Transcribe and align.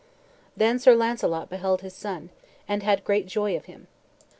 Then 0.57 0.79
Sir 0.79 0.95
Launcelot 0.95 1.47
beheld 1.47 1.81
his 1.81 1.93
son, 1.93 2.31
and 2.67 2.81
had 2.81 3.03
great 3.03 3.27
joy 3.27 3.55
of 3.55 3.65
him. 3.65 3.85